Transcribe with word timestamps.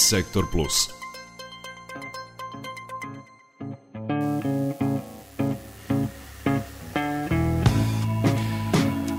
Sektor 0.00 0.44
Plus. 0.52 0.88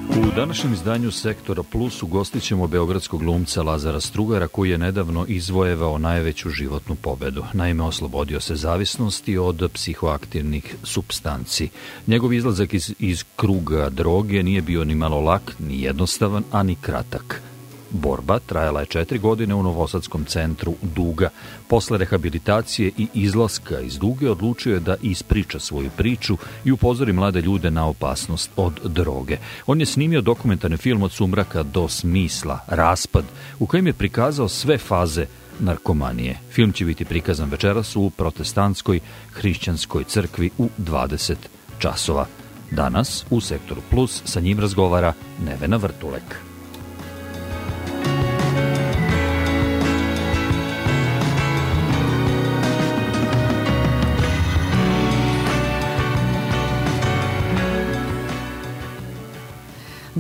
U 0.10 0.36
današnjem 0.36 0.74
izdanju 0.74 1.12
Sektora 1.12 1.64
Plus 1.64 2.04
ugostit 2.04 2.44
beogradskog 2.68 3.20
glumca 3.20 3.64
Lazara 3.64 4.00
Strugara 4.00 4.48
koji 4.48 4.70
je 4.70 4.78
nedavno 4.78 5.26
izvojevao 5.28 5.98
najveću 5.98 6.50
životnu 6.50 6.96
pobedu. 6.96 7.44
Naime, 7.54 7.84
oslobodio 7.84 8.40
se 8.40 8.56
zavisnosti 8.56 9.38
od 9.38 9.70
psihoaktivnih 9.74 10.76
substanci. 10.84 11.70
Njegov 12.08 12.34
izlazak 12.34 12.74
iz, 12.74 12.94
iz 13.00 13.24
kruga 13.36 13.90
droge 13.90 14.44
nije 14.44 14.62
bio 14.62 14.84
ni 14.84 14.96
malo 14.96 15.22
lak, 15.22 15.56
ni 15.60 15.82
jednostavan, 15.82 16.44
a 16.52 16.64
ni 16.64 16.76
kratak. 16.76 17.51
Borba 17.92 18.40
trajala 18.40 18.80
je 18.80 18.86
četiri 18.86 19.20
godine 19.20 19.56
u 19.56 19.64
Novosadskom 19.64 20.26
centru 20.26 20.74
Duga. 20.82 21.30
Posle 21.68 21.98
rehabilitacije 21.98 22.92
i 22.98 23.08
izlaska 23.14 23.80
iz 23.80 23.98
Duge 23.98 24.30
odlučio 24.30 24.74
je 24.74 24.80
da 24.80 24.96
ispriča 25.02 25.60
svoju 25.60 25.90
priču 25.98 26.38
i 26.66 26.72
upozori 26.72 27.14
mlade 27.14 27.42
ljude 27.42 27.72
na 27.72 27.88
opasnost 27.88 28.50
od 28.56 28.80
droge. 28.84 29.38
On 29.68 29.80
je 29.80 29.86
snimio 29.86 30.22
dokumentarni 30.22 30.78
film 30.78 31.04
od 31.04 31.12
sumraka 31.12 31.64
do 31.64 31.88
smisla, 31.88 32.60
Raspad, 32.68 33.26
u 33.60 33.66
kojem 33.66 33.88
je 33.88 33.94
prikazao 33.94 34.48
sve 34.48 34.78
faze 34.78 35.26
narkomanije. 35.60 36.40
Film 36.52 36.72
će 36.72 36.86
biti 36.86 37.06
prikazan 37.06 37.50
večeras 37.50 37.96
u 37.96 38.10
protestantskoj 38.10 39.00
hrišćanskoj 39.32 40.04
crkvi 40.04 40.50
u 40.58 40.70
20 40.78 41.36
časova. 41.80 42.26
Danas 42.72 43.26
u 43.30 43.42
Sektoru 43.42 43.82
Plus 43.90 44.22
sa 44.26 44.40
njim 44.40 44.60
razgovara 44.60 45.14
Nevena 45.46 45.78
Vrtulek. 45.78 46.51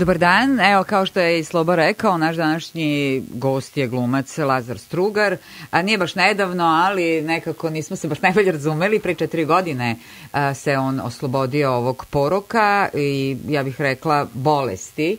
Dobar 0.01 0.17
dan, 0.17 0.59
evo 0.59 0.83
kao 0.83 1.05
što 1.05 1.19
je 1.19 1.39
i 1.39 1.43
Slobo 1.43 1.75
rekao, 1.75 2.17
naš 2.17 2.35
današnji 2.35 3.23
gost 3.33 3.77
je 3.77 3.87
glumac 3.87 4.37
Lazar 4.37 4.77
Strugar, 4.79 5.37
a 5.71 5.81
nije 5.81 5.97
baš 5.97 6.15
nedavno, 6.15 6.63
ali 6.63 7.21
nekako 7.21 7.69
nismo 7.69 7.95
se 7.95 8.07
baš 8.07 8.21
najbolje 8.21 8.51
razumeli, 8.51 8.99
pre 8.99 9.13
četiri 9.13 9.45
godine 9.45 9.95
a, 10.31 10.53
se 10.53 10.77
on 10.77 10.99
oslobodio 10.99 11.71
ovog 11.71 12.05
poroka 12.09 12.89
i 12.93 13.37
ja 13.47 13.63
bih 13.63 13.81
rekla 13.81 14.27
bolesti. 14.33 15.17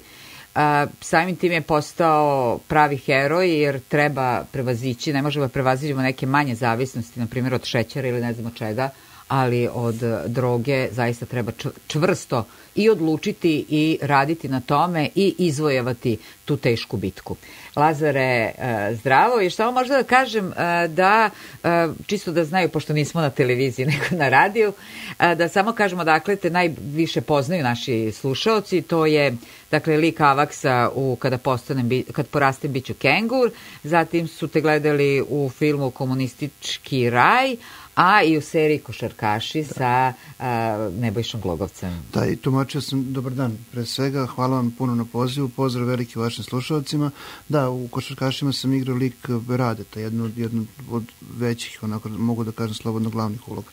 A, 0.55 0.87
samim 1.01 1.37
tim 1.37 1.53
je 1.53 1.61
postao 1.61 2.59
pravi 2.69 2.97
heroj 2.97 3.63
jer 3.63 3.81
treba 3.81 4.45
prevazići, 4.53 5.13
ne 5.13 5.23
možemo 5.23 5.49
prevazićemo 5.49 6.03
neke 6.03 6.27
manje 6.27 6.55
zavisnosti, 6.55 7.21
na 7.21 7.27
primjer 7.27 7.55
od 7.55 7.65
šećera 7.65 8.09
ili 8.09 8.21
ne 8.21 8.33
znamo 8.33 8.51
čega, 8.51 8.91
ali 9.29 9.69
od 9.73 9.95
droge 10.27 10.89
zaista 10.93 11.27
treba 11.27 11.53
čvrsto 11.87 12.45
i 12.75 12.91
odlučiti 12.91 13.67
i 13.69 13.99
raditi 14.03 14.49
na 14.49 14.61
tome 14.61 15.09
i 15.15 15.35
izvojevati 15.39 16.19
tu 16.45 16.57
tešku 16.57 16.97
bitku. 16.97 17.37
Lazare, 17.77 18.53
e, 18.59 18.95
zdravo. 18.95 19.41
I 19.41 19.51
samo 19.51 19.73
možda 19.73 19.97
da 19.97 20.03
kažem 20.03 20.53
e, 20.53 20.89
da, 20.89 21.31
e, 21.65 21.89
čisto 22.07 22.33
da 22.33 22.45
znaju, 22.45 22.69
pošto 22.69 22.93
nismo 22.93 23.21
na 23.21 23.31
televiziji 23.31 23.87
nego 23.93 24.05
na 24.11 24.29
radiju, 24.29 24.73
da 25.19 25.49
samo 25.49 25.73
kažemo 25.73 26.05
dakle 26.05 26.37
te 26.37 26.51
najviše 26.51 27.21
poznaju 27.21 27.63
naši 27.63 28.13
slušaoci, 28.13 28.83
to 28.83 29.07
je 29.07 29.37
dakle 29.71 29.97
lik 29.97 30.21
Avaksa 30.21 30.91
u 30.95 31.17
Kada, 31.17 31.39
postanem, 31.39 32.03
kad 32.13 32.27
porastem 32.27 32.73
biću 32.73 32.95
kengur, 32.95 33.51
zatim 33.85 34.29
su 34.29 34.49
te 34.49 34.61
gledali 34.61 35.25
u 35.29 35.51
filmu 35.59 35.91
Komunistički 35.91 37.11
raj, 37.11 37.57
a 37.95 38.23
i 38.23 38.39
u 38.39 38.41
seriji 38.41 38.79
Košarkaši 38.79 39.63
da. 39.63 39.75
sa 39.75 40.13
a, 40.39 40.91
Nebojšom 41.01 41.41
Glogovcem. 41.41 42.03
Da, 42.15 42.27
i 42.27 42.37
tumačio 42.37 42.81
sam, 42.81 43.13
dobar 43.13 43.33
dan, 43.33 43.59
pre 43.73 43.87
svega, 43.87 44.27
hvala 44.27 44.57
vam 44.57 44.71
puno 44.79 44.95
na 44.95 45.05
pozivu, 45.05 45.49
pozdrav 45.49 45.87
veliki 45.87 46.19
vašim 46.43 46.51
slušalcima. 46.51 47.11
Da, 47.49 47.71
u 47.71 47.89
Košarkašima 47.89 48.53
sam 48.53 48.73
igrao 48.73 48.97
lik 48.97 49.29
Radeta, 49.49 50.01
jednu, 50.01 50.31
jednu 50.37 50.67
od 50.91 51.05
većih, 51.39 51.79
onako, 51.83 52.09
mogu 52.09 52.45
da 52.45 52.53
kažem, 52.53 52.75
slobodno 52.75 53.11
glavnih 53.11 53.49
uloga. 53.49 53.71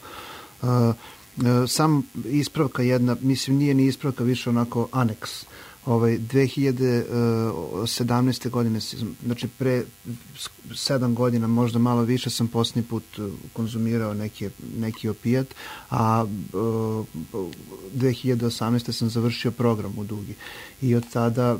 Uh, 0.61 0.95
sam 1.67 2.03
ispravka 2.25 2.83
jedna, 2.83 3.17
mislim 3.21 3.57
nije 3.57 3.73
ni 3.73 3.85
ispravka, 3.85 4.23
više 4.23 4.49
onako 4.49 4.87
aneks 4.91 5.45
ovaj 5.89 6.17
2017. 6.17 8.49
godine 8.49 8.79
znači 9.25 9.47
pre 9.47 9.83
7 10.69 11.13
godina 11.13 11.47
možda 11.47 11.79
malo 11.79 12.01
više 12.01 12.29
sam 12.29 12.47
poslednji 12.47 12.89
put 12.89 13.03
e, 13.17 13.21
konzumirao 13.53 14.13
neki 14.13 14.49
neki 14.77 15.09
opijat 15.09 15.47
a 15.89 16.25
2018. 16.53 18.91
sam 18.91 19.09
završio 19.09 19.51
program 19.51 19.97
u 19.97 20.03
Dugi 20.03 20.35
i 20.81 20.95
od 20.95 21.03
tada 21.13 21.57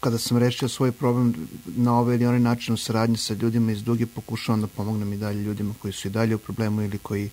kada 0.00 0.18
sam 0.18 0.38
rešio 0.38 0.68
svoj 0.68 0.92
problem 0.92 1.48
na 1.66 1.98
ovaj 1.98 2.14
ili 2.14 2.26
onaj 2.26 2.40
način 2.40 2.74
u 2.74 2.76
saradnji 2.76 3.16
sa 3.16 3.34
ljudima 3.34 3.72
iz 3.72 3.82
Duge 3.82 4.06
pokušavam 4.06 4.60
da 4.60 4.66
pomognem 4.66 5.12
i 5.12 5.16
dalje 5.16 5.42
ljudima 5.42 5.74
koji 5.82 5.92
su 5.92 6.08
i 6.08 6.10
dalje 6.10 6.34
u 6.34 6.38
problemu 6.38 6.82
ili 6.82 6.98
koji 6.98 7.30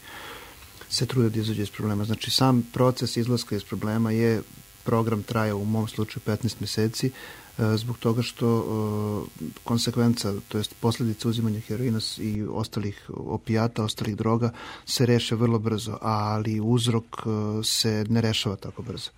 se 0.90 1.06
trude 1.06 1.30
da 1.30 1.40
izađe 1.40 1.62
iz 1.62 1.70
problema. 1.70 2.06
Znači 2.06 2.32
sam 2.32 2.68
proces 2.74 3.18
izlaska 3.18 3.56
iz 3.56 3.64
problema 3.64 4.12
je 4.12 4.42
program 4.90 5.24
traja 5.24 5.56
u 5.56 5.66
mom 5.66 5.88
slučaju 5.88 6.22
15 6.26 6.56
meseci 6.60 7.08
e, 7.08 7.78
zbog 7.78 7.98
toga 7.98 8.22
što 8.22 8.48
e, 8.60 9.44
konsekvenca, 9.64 10.34
to 10.48 10.58
jest 10.58 10.76
posledica 10.80 11.30
uzimanja 11.30 11.60
heroina 11.60 12.00
i 12.18 12.44
ostalih 12.44 13.10
opijata, 13.10 13.84
ostalih 13.84 14.16
droga 14.18 14.52
se 14.86 15.06
reše 15.06 15.36
vrlo 15.36 15.60
brzo, 15.60 15.98
ali 16.02 16.60
uzrok 16.60 17.06
e, 17.06 17.30
se 17.64 18.06
ne 18.10 18.22
rešava 18.22 18.56
tako 18.56 18.82
brzo. 18.82 19.12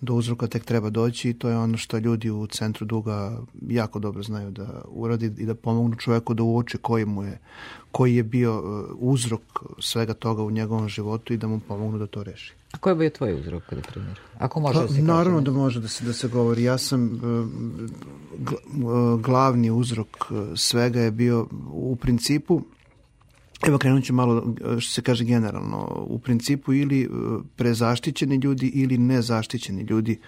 Do 0.00 0.14
uzroka 0.14 0.46
tek 0.46 0.64
treba 0.64 0.90
doći 0.90 1.30
i 1.30 1.34
to 1.34 1.48
je 1.48 1.58
ono 1.58 1.78
što 1.78 1.98
ljudi 1.98 2.30
u 2.30 2.46
centru 2.46 2.86
duga 2.86 3.38
jako 3.68 3.98
dobro 3.98 4.22
znaju 4.22 4.50
da 4.50 4.82
uradi 4.88 5.26
i 5.38 5.46
da 5.46 5.54
pomognu 5.54 5.96
čoveku 5.96 6.34
da 6.34 6.42
uoče 6.42 6.78
koji 6.78 7.04
mu 7.04 7.22
je 7.22 7.38
koji 7.92 8.16
je 8.16 8.22
bio 8.22 8.62
uzrok 8.98 9.40
svega 9.78 10.14
toga 10.14 10.42
u 10.42 10.50
njegovom 10.50 10.88
životu 10.88 11.32
i 11.32 11.36
da 11.36 11.48
mu 11.48 11.60
pomognu 11.60 11.98
da 11.98 12.06
to 12.06 12.22
reši. 12.22 12.57
A 12.72 12.78
koji 12.78 12.92
je 12.92 12.96
bio 12.96 13.10
tvoj 13.10 13.34
uzrok, 13.34 13.72
na 13.72 13.80
primjer? 13.80 14.20
Ako 14.38 14.60
može 14.60 14.74
pa, 14.74 14.86
da 14.86 14.88
se 14.88 15.02
Naravno 15.02 15.40
da 15.40 15.50
može 15.50 15.80
da 15.80 15.88
se, 15.88 16.04
da 16.04 16.12
se 16.12 16.28
govori. 16.28 16.62
Ja 16.62 16.78
sam, 16.78 17.06
e, 17.06 17.18
glavni 19.22 19.70
uzrok 19.70 20.08
e, 20.30 20.56
svega 20.56 21.00
je 21.00 21.10
bio 21.10 21.46
u 21.72 21.96
principu, 21.96 22.62
Evo 23.66 23.78
krenut 23.78 24.04
ću 24.04 24.14
malo 24.14 24.54
e, 24.76 24.80
što 24.80 24.92
se 24.92 25.02
kaže 25.02 25.24
generalno. 25.24 26.06
U 26.08 26.18
principu 26.18 26.72
ili 26.72 27.10
prezaštićeni 27.56 28.36
ljudi 28.36 28.66
ili 28.66 28.98
nezaštićeni 28.98 29.82
ljudi 29.82 30.18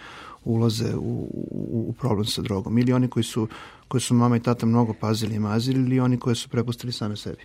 ulaze 0.45 0.95
u, 0.95 1.01
u, 1.01 1.85
u 1.89 1.93
problem 1.93 2.27
sa 2.27 2.43
drogom. 2.43 2.79
Ili 2.79 2.93
oni 2.93 3.09
koji 3.09 3.25
su, 3.25 3.49
koji 3.89 4.01
su 4.01 4.15
mama 4.15 4.37
i 4.37 4.41
tata 4.41 4.67
mnogo 4.67 4.95
pazili 5.01 5.35
i 5.35 5.39
mazili 5.39 5.81
ili 5.81 6.01
oni 6.01 6.19
koji 6.19 6.37
su 6.37 6.49
prepustili 6.49 6.93
same 6.93 7.17
sebi. 7.17 7.45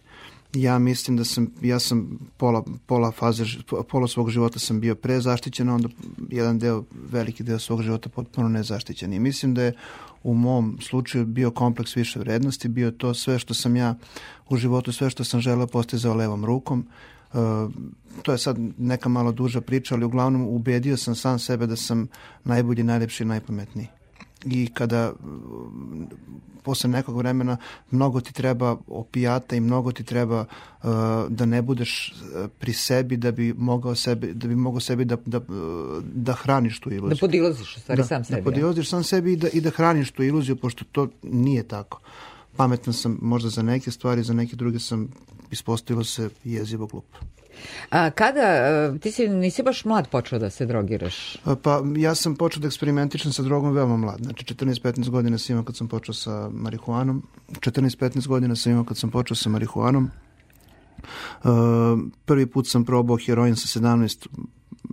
Ja 0.55 0.79
mislim 0.79 1.17
da 1.17 1.23
sam, 1.23 1.47
ja 1.61 1.79
sam 1.79 2.19
pola, 2.37 2.63
pola 2.85 3.11
faze, 3.11 3.43
pola 3.89 4.07
svog 4.07 4.29
života 4.29 4.59
sam 4.59 4.79
bio 4.79 4.95
prezaštićen, 4.95 5.69
onda 5.69 5.89
jedan 6.29 6.59
deo, 6.59 6.83
veliki 7.11 7.43
deo 7.43 7.59
svog 7.59 7.81
života 7.81 8.09
potpuno 8.09 8.49
nezaštićen. 8.49 9.13
I 9.13 9.19
mislim 9.19 9.53
da 9.53 9.63
je 9.63 9.73
u 10.23 10.33
mom 10.33 10.77
slučaju 10.81 11.25
bio 11.25 11.51
kompleks 11.51 11.95
više 11.95 12.19
vrednosti, 12.19 12.67
bio 12.67 12.91
to 12.91 13.13
sve 13.13 13.39
što 13.39 13.53
sam 13.53 13.75
ja 13.75 13.95
u 14.49 14.57
životu, 14.57 14.91
sve 14.91 15.09
što 15.09 15.23
sam 15.23 15.41
želeo 15.41 15.67
postizao 15.67 16.15
levom 16.15 16.45
rukom. 16.45 16.87
Uh, 17.33 17.39
to 18.21 18.31
je 18.31 18.37
sad 18.37 18.57
neka 18.77 19.09
malo 19.09 19.31
duža 19.31 19.61
priča, 19.61 19.95
ali 19.95 20.05
uglavnom 20.05 20.41
ubedio 20.41 20.97
sam 20.97 21.15
sam 21.15 21.39
sebe 21.39 21.67
da 21.67 21.75
sam 21.75 22.07
najbolji, 22.43 22.83
najlepši 22.83 23.23
i 23.23 23.27
najpametniji 23.27 23.87
i 24.45 24.67
kada 24.73 25.13
posle 26.63 26.89
nekog 26.89 27.17
vremena 27.17 27.57
mnogo 27.91 28.21
ti 28.21 28.33
treba 28.33 28.77
opijata 28.87 29.55
i 29.55 29.59
mnogo 29.59 29.91
ti 29.91 30.03
treba 30.03 30.39
uh, 30.39 30.89
da 31.29 31.45
ne 31.45 31.61
budeš 31.61 32.13
uh, 32.13 32.49
pri 32.59 32.73
sebi 32.73 33.17
da 33.17 33.31
bi 33.31 33.53
mogao 33.57 33.95
sebi 33.95 34.33
da 34.33 34.47
bi 34.47 34.55
mogao 34.55 34.79
sebi 34.79 35.05
da 35.05 35.17
da 35.25 35.41
da 36.01 36.33
hraniš 36.33 36.79
tu 36.79 36.91
iluziju. 36.91 37.15
Da 37.15 37.19
podilaziš 37.19 37.77
stvari 37.77 38.01
da, 38.01 38.07
sam 38.07 38.23
sebi. 38.23 38.41
Da 38.41 38.43
podilaziš 38.43 38.89
sam 38.89 39.03
sebi 39.03 39.33
i 39.33 39.35
da 39.35 39.47
i 39.53 39.61
da 39.61 39.69
hraniš 39.69 40.11
tu 40.11 40.23
iluziju 40.23 40.55
pošto 40.55 40.85
to 40.91 41.07
nije 41.23 41.63
tako. 41.63 41.99
Pametan 42.55 42.93
sam 42.93 43.17
možda 43.21 43.49
za 43.49 43.61
neke 43.61 43.91
stvari, 43.91 44.23
za 44.23 44.33
neke 44.33 44.55
druge 44.55 44.79
sam 44.79 45.07
ispostavilo 45.51 46.03
se 46.03 46.29
jezivo 46.43 46.87
glup. 46.87 47.05
A 47.89 48.09
kada, 48.09 48.97
ti 48.99 49.11
si, 49.11 49.27
nisi 49.29 49.63
baš 49.63 49.85
mlad 49.85 50.07
počeo 50.09 50.39
da 50.39 50.49
se 50.49 50.65
drogiraš? 50.65 51.37
Pa 51.61 51.81
ja 51.97 52.15
sam 52.15 52.35
počeo 52.35 52.61
da 52.61 52.67
eksperimentišem 52.67 53.33
sa 53.33 53.43
drogom 53.43 53.73
veoma 53.73 53.97
mlad. 53.97 54.19
Znači 54.23 54.45
14-15 54.55 55.09
godina 55.09 55.37
sam 55.37 55.53
imao 55.53 55.63
kad 55.63 55.77
sam 55.77 55.87
počeo 55.87 56.13
sa 56.13 56.49
marihuanom. 56.49 57.23
14-15 57.51 58.27
godina 58.27 58.55
sam 58.55 58.71
imao 58.71 58.83
kad 58.83 58.97
sam 58.97 59.11
počeo 59.11 59.35
sa 59.35 59.49
marihuanom. 59.49 60.09
Uh, 61.43 61.49
prvi 62.25 62.45
put 62.45 62.67
sam 62.67 62.85
probao 62.85 63.17
heroin 63.25 63.55
sa 63.55 63.79
17 63.79 64.27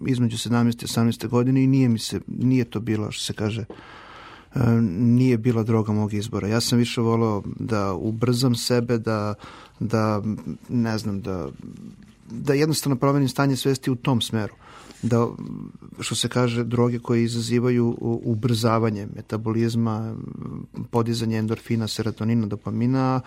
između 0.06 0.37
17 0.37 0.82
i 0.82 0.87
18 0.87 1.29
godine 1.29 1.65
i 1.65 1.67
nije 1.67 1.88
mi 1.88 1.99
se 1.99 2.20
nije 2.26 2.65
to 2.65 2.81
bilo 2.81 3.11
što 3.11 3.25
se 3.25 3.32
kaže 3.32 3.65
nije 4.91 5.38
bila 5.38 5.62
droga 5.62 5.93
mog 5.93 6.15
izbora. 6.15 6.49
Ja 6.49 6.61
sam 6.61 6.79
više 6.79 7.00
volao 7.00 7.43
da 7.58 7.93
ubrzam 7.93 8.55
sebe, 8.55 8.99
da, 8.99 9.35
da 9.81 10.23
ne 10.69 10.99
znam, 10.99 11.20
da, 11.20 11.49
da 12.32 12.55
jednostavno 12.55 12.96
promenim 12.96 13.29
stanje 13.29 13.56
svesti 13.56 13.90
u 13.90 13.96
tom 13.96 14.20
smeru 14.20 14.55
da, 15.02 15.29
što 16.00 16.14
se 16.14 16.29
kaže, 16.29 16.64
droge 16.64 16.99
koje 16.99 17.25
izazivaju 17.25 17.96
ubrzavanje 18.00 19.08
metabolizma, 19.17 20.14
podizanje 20.90 21.38
endorfina, 21.38 21.88
serotonina, 21.88 22.46
dopamina, 22.46 23.20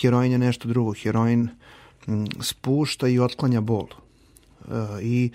heroin 0.00 0.32
je 0.32 0.38
nešto 0.38 0.68
drugo. 0.68 0.94
Heroin 1.02 1.48
spušta 2.40 3.08
i 3.08 3.18
otklanja 3.18 3.60
bol. 3.60 3.86
E, 3.86 5.02
I 5.02 5.30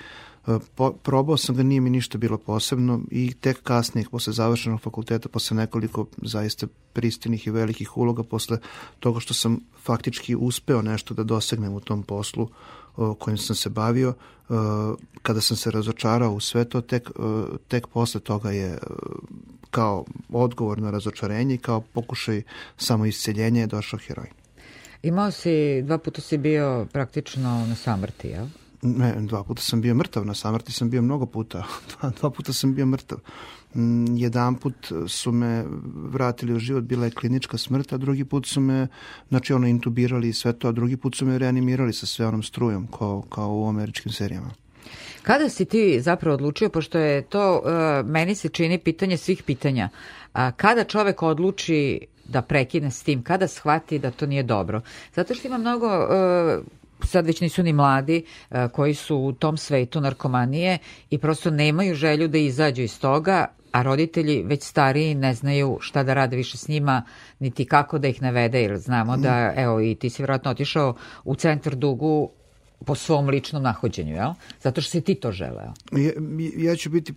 e, 0.47 0.59
po, 0.75 0.91
probao 0.91 1.37
sam 1.37 1.55
ga, 1.55 1.63
nije 1.63 1.81
mi 1.81 1.89
ništa 1.89 2.17
bilo 2.17 2.37
posebno 2.37 3.01
i 3.11 3.33
tek 3.33 3.63
kasnije, 3.63 4.07
posle 4.11 4.33
završenog 4.33 4.81
fakulteta, 4.81 5.29
posle 5.29 5.57
nekoliko 5.57 6.05
zaista 6.21 6.67
pristinih 6.93 7.47
i 7.47 7.51
velikih 7.51 7.97
uloga, 7.97 8.23
posle 8.23 8.57
toga 8.99 9.19
što 9.19 9.33
sam 9.33 9.59
faktički 9.83 10.35
uspeo 10.35 10.81
nešto 10.81 11.13
da 11.13 11.23
dosegnem 11.23 11.73
u 11.73 11.79
tom 11.79 12.03
poslu, 12.03 12.49
kojim 13.19 13.37
sam 13.37 13.55
se 13.55 13.69
bavio, 13.69 14.13
kada 15.21 15.41
sam 15.41 15.57
se 15.57 15.71
razočarao 15.71 16.33
u 16.33 16.39
sve 16.39 16.65
to, 16.65 16.81
tek, 16.81 17.09
tek 17.67 17.87
posle 17.87 18.21
toga 18.21 18.51
je 18.51 18.77
kao 19.71 20.05
odgovor 20.29 20.81
na 20.81 20.91
razočarenje 20.91 21.55
i 21.55 21.57
kao 21.57 21.81
pokušaj 21.81 22.41
samo 22.77 23.05
isceljenja 23.05 23.61
je 23.61 23.67
došao 23.67 23.99
heroin. 24.07 24.31
Imao 25.03 25.31
si, 25.31 25.81
dva 25.81 25.97
puta 25.97 26.21
si 26.21 26.37
bio 26.37 26.87
praktično 26.91 27.65
na 27.69 27.75
samrti, 27.75 28.27
jel? 28.27 28.45
Ne, 28.85 29.15
dva 29.19 29.43
puta 29.43 29.61
sam 29.61 29.81
bio 29.81 29.95
mrtav, 29.95 30.25
na 30.25 30.33
samrti 30.33 30.71
sam 30.71 30.89
bio 30.89 31.01
mnogo 31.01 31.25
puta, 31.25 31.63
dva, 31.91 32.09
dva 32.19 32.29
puta 32.29 32.53
sam 32.53 32.75
bio 32.75 32.85
mrtav. 32.85 33.17
Mm, 33.75 34.17
jedan 34.17 34.55
put 34.55 34.91
su 35.07 35.31
me 35.31 35.65
vratili 35.95 36.53
u 36.53 36.59
život, 36.59 36.83
bila 36.83 37.05
je 37.05 37.11
klinička 37.11 37.57
smrt, 37.57 37.93
a 37.93 37.97
drugi 37.97 38.25
put 38.25 38.47
su 38.47 38.61
me, 38.61 38.87
znači 39.29 39.53
ono, 39.53 39.67
intubirali 39.67 40.29
i 40.29 40.33
sve 40.33 40.53
to, 40.53 40.67
a 40.67 40.71
drugi 40.71 40.97
put 40.97 41.15
su 41.15 41.25
me 41.25 41.37
reanimirali 41.37 41.93
sa 41.93 42.05
sve 42.05 42.27
onom 42.27 42.43
strujom, 42.43 42.87
kao, 42.97 43.23
kao 43.29 43.49
u 43.49 43.67
američkim 43.69 44.11
serijama. 44.11 44.51
Kada 45.21 45.49
si 45.49 45.65
ti 45.65 46.01
zapravo 46.01 46.33
odlučio, 46.33 46.69
pošto 46.69 46.97
je 46.97 47.21
to, 47.21 47.55
uh, 47.57 48.09
meni 48.09 48.35
se 48.35 48.49
čini 48.49 48.77
pitanje 48.77 49.17
svih 49.17 49.43
pitanja, 49.43 49.89
kada 50.55 50.83
čovek 50.83 51.23
odluči 51.23 51.99
da 52.25 52.41
prekine 52.41 52.91
s 52.91 53.03
tim, 53.03 53.23
kada 53.23 53.47
shvati 53.47 53.99
da 53.99 54.11
to 54.11 54.25
nije 54.25 54.43
dobro? 54.43 54.81
Zato 55.15 55.35
što 55.35 55.47
ima 55.47 55.57
mnogo 55.57 55.87
uh, 55.87 56.63
sad 57.03 57.25
već 57.25 57.41
nisu 57.41 57.63
ni 57.63 57.73
mladi 57.73 58.23
koji 58.71 58.93
su 58.93 59.17
u 59.17 59.33
tom 59.33 59.57
svetu 59.57 60.01
narkomanije 60.01 60.77
i 61.09 61.17
prosto 61.17 61.51
nemaju 61.51 61.95
želju 61.95 62.27
da 62.27 62.37
izađu 62.37 62.81
iz 62.81 62.99
toga, 62.99 63.45
a 63.71 63.81
roditelji 63.81 64.43
već 64.43 64.63
stariji 64.63 65.15
ne 65.15 65.33
znaju 65.33 65.77
šta 65.81 66.03
da 66.03 66.13
rade 66.13 66.35
više 66.35 66.57
s 66.57 66.67
njima, 66.67 67.03
niti 67.39 67.65
kako 67.65 67.97
da 67.99 68.07
ih 68.07 68.21
navede, 68.21 68.61
jer 68.61 68.77
znamo 68.77 69.17
da, 69.17 69.51
mm. 69.51 69.59
evo, 69.59 69.81
i 69.81 69.95
ti 69.95 70.09
si 70.09 70.21
vjerojatno 70.21 70.51
otišao 70.51 70.95
u 71.23 71.35
centar 71.35 71.75
dugu 71.75 72.29
po 72.85 72.95
svom 72.95 73.29
ličnom 73.29 73.63
nahođenju, 73.63 74.15
jel? 74.15 74.31
Zato 74.61 74.81
što 74.81 74.91
si 74.91 75.01
ti 75.01 75.15
to 75.15 75.31
želeo. 75.31 75.73
Ja, 75.91 76.11
ja 76.57 76.75
ću 76.75 76.89
biti 76.89 77.13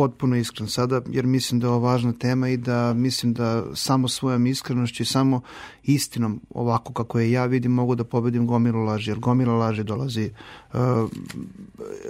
potpuno 0.00 0.36
iskren 0.36 0.68
sada, 0.68 1.02
jer 1.10 1.26
mislim 1.26 1.60
da 1.60 1.66
je 1.66 1.70
ovo 1.70 1.78
važna 1.78 2.12
tema 2.12 2.48
i 2.48 2.56
da 2.56 2.94
mislim 2.94 3.34
da 3.34 3.64
samo 3.74 4.08
svojom 4.08 4.46
iskrenošću 4.46 5.02
i 5.02 5.06
samo 5.06 5.40
istinom, 5.82 6.40
ovako 6.50 6.92
kako 6.92 7.20
je 7.20 7.30
ja 7.30 7.44
vidim, 7.46 7.72
mogu 7.72 7.94
da 7.94 8.04
pobedim 8.04 8.46
gomilu 8.46 8.84
laži, 8.84 9.10
jer 9.10 9.18
gomila 9.18 9.54
laži 9.54 9.84
dolazi, 9.84 10.30
uh, 10.72 10.80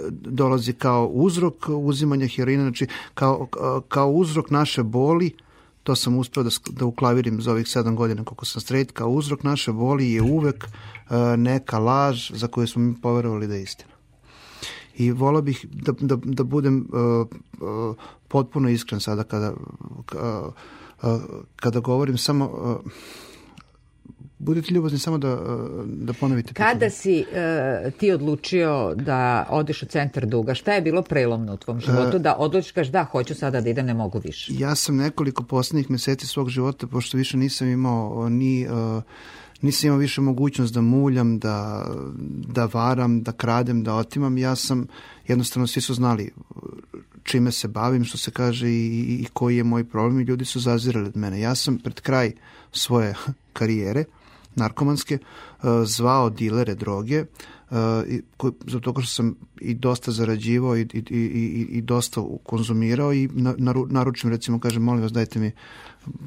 dolazi 0.09 0.73
kao 0.73 1.07
uzrok 1.07 1.69
uzimanja 1.69 2.27
heroina, 2.27 2.63
znači 2.63 2.87
kao, 3.13 3.47
kao 3.87 4.11
uzrok 4.11 4.49
naše 4.49 4.83
boli, 4.83 5.31
to 5.83 5.95
sam 5.95 6.17
uspeo 6.17 6.43
da, 6.43 6.49
da 6.71 6.85
uklavirim 6.85 7.41
za 7.41 7.51
ovih 7.51 7.67
sedam 7.67 7.95
godina 7.95 8.23
koliko 8.23 8.45
sam 8.45 8.61
straight, 8.61 8.91
kao 8.91 9.09
uzrok 9.09 9.43
naše 9.43 9.71
boli 9.71 10.11
je 10.11 10.21
uvek 10.21 10.63
uh, 10.65 11.15
neka 11.37 11.79
laž 11.79 12.31
za 12.31 12.47
koju 12.47 12.67
smo 12.67 12.81
mi 12.81 13.01
poverovali 13.01 13.47
da 13.47 13.55
je 13.55 13.63
istina 13.63 13.91
i 15.05 15.11
volao 15.11 15.41
bih 15.41 15.65
da, 15.71 15.91
da, 15.99 16.17
da 16.23 16.43
budem 16.43 16.87
uh, 16.93 17.27
uh, 17.61 17.95
potpuno 18.27 18.69
iskren 18.69 18.99
sada 18.99 19.23
kada, 19.23 19.53
uh, 19.53 20.53
uh, 21.03 21.21
kada 21.55 21.79
govorim 21.79 22.17
samo 22.17 22.45
uh, 22.45 22.91
budete 24.41 24.73
ljubazni 24.73 24.99
samo 24.99 25.17
da, 25.17 25.33
uh, 25.33 25.85
da 25.85 26.13
ponovite. 26.13 26.53
Kada 26.53 26.73
pitanje. 26.73 26.89
si 26.89 27.25
uh, 27.31 27.93
ti 27.93 28.11
odlučio 28.11 28.95
da 28.95 29.45
odeš 29.49 29.83
u 29.83 29.85
centar 29.85 30.25
duga, 30.25 30.53
šta 30.53 30.73
je 30.73 30.81
bilo 30.81 31.01
prelomno 31.01 31.53
u 31.53 31.57
tvom 31.57 31.79
životu 31.79 32.17
uh, 32.17 32.23
da 32.23 32.35
odlučiš 32.37 32.87
da 32.87 33.03
hoću 33.03 33.35
sada 33.35 33.61
da 33.61 33.69
idem, 33.69 33.85
ne 33.85 33.93
mogu 33.93 34.21
više? 34.23 34.53
Ja 34.55 34.75
sam 34.75 34.95
nekoliko 34.95 35.43
poslednjih 35.43 35.89
meseci 35.89 36.27
svog 36.27 36.49
života, 36.49 36.87
pošto 36.87 37.17
više 37.17 37.37
nisam 37.37 37.67
imao 37.67 38.29
ni 38.29 38.67
uh, 38.67 39.03
nisam 39.61 39.87
imao 39.87 39.99
više 39.99 40.21
mogućnost 40.21 40.73
da 40.73 40.81
muljam, 40.81 41.39
da, 41.39 41.85
da 42.47 42.65
varam, 42.65 43.23
da 43.23 43.31
kradem, 43.31 43.83
da 43.83 43.95
otimam. 43.95 44.37
Ja 44.37 44.55
sam, 44.55 44.87
jednostavno 45.27 45.67
svi 45.67 45.81
su 45.81 45.93
znali 45.93 46.31
čime 47.23 47.51
se 47.51 47.67
bavim, 47.67 48.03
što 48.03 48.17
se 48.17 48.31
kaže 48.31 48.69
i, 48.69 49.17
i 49.21 49.27
koji 49.33 49.57
je 49.57 49.63
moj 49.63 49.83
problem 49.83 50.19
i 50.19 50.23
ljudi 50.23 50.45
su 50.45 50.59
zazirali 50.59 51.07
od 51.07 51.17
mene. 51.17 51.39
Ja 51.39 51.55
sam 51.55 51.77
pred 51.77 52.01
kraj 52.01 52.31
svoje 52.71 53.15
karijere 53.53 54.03
narkomanske 54.55 55.17
uh, 55.17 55.69
zvao 55.85 56.29
dilere 56.29 56.75
droge 56.75 57.21
uh, 57.21 57.77
zato 58.67 59.01
što 59.01 59.11
sam 59.11 59.35
i 59.61 59.73
dosta 59.73 60.11
zarađivao 60.11 60.77
i, 60.77 60.81
i, 60.93 61.03
i, 61.09 61.67
i 61.71 61.81
dosta 61.81 62.21
konzumirao 62.43 63.13
i 63.13 63.29
naručim 63.89 64.29
recimo 64.29 64.59
kažem 64.59 64.83
molim 64.83 65.01
vas 65.01 65.11
dajte 65.11 65.39
mi 65.39 65.51